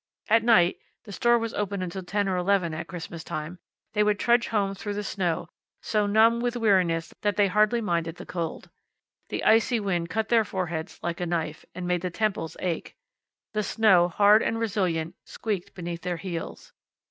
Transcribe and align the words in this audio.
At 0.29 0.41
night 0.41 0.79
(the 1.03 1.11
store 1.11 1.37
was 1.37 1.53
open 1.53 1.83
until 1.83 2.01
ten 2.01 2.27
or 2.27 2.35
eleven 2.35 2.73
at 2.73 2.87
Christmas 2.87 3.23
time) 3.23 3.59
they 3.93 4.01
would 4.01 4.17
trudge 4.17 4.47
home 4.47 4.73
through 4.73 4.95
the 4.95 5.03
snow, 5.03 5.47
so 5.83 6.07
numb 6.07 6.39
with 6.39 6.55
weariness 6.55 7.13
that 7.21 7.35
they 7.35 7.45
hardly 7.47 7.81
minded 7.81 8.15
the 8.15 8.25
cold. 8.25 8.71
The 9.29 9.43
icy 9.43 9.79
wind 9.79 10.09
cut 10.09 10.29
their 10.29 10.43
foreheads 10.43 10.99
like 11.03 11.19
a 11.21 11.27
knife, 11.27 11.65
and 11.75 11.85
made 11.87 12.01
the 12.01 12.09
temples 12.09 12.57
ache. 12.61 12.95
The 13.53 13.61
snow, 13.61 14.07
hard 14.07 14.41
and 14.41 14.57
resilient, 14.57 15.13
squeaked 15.23 15.75
beneath 15.75 16.01
their 16.01 16.17
heels. 16.17 16.73